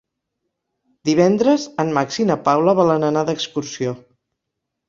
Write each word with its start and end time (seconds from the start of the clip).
Divendres 1.09 1.67
en 1.85 1.93
Max 1.99 2.19
i 2.23 2.27
na 2.31 2.39
Paula 2.49 2.75
volen 2.83 3.07
anar 3.13 3.27
d'excursió. 3.29 3.97